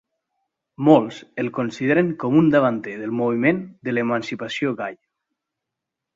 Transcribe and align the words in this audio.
Molts 0.87 1.19
el 1.43 1.51
consideren 1.57 2.09
com 2.23 2.39
un 2.39 2.47
davanter 2.55 2.95
del 3.03 3.13
moviment 3.19 3.61
de 3.89 3.95
l'emancipació 3.95 4.75
gai. 4.83 4.99